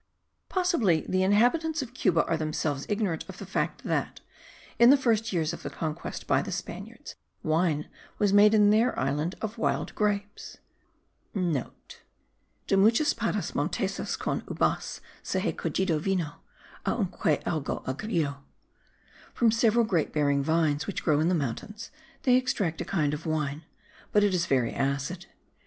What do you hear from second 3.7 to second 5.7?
that, in the first years of the